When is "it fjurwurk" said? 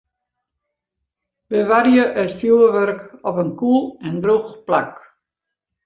2.23-3.01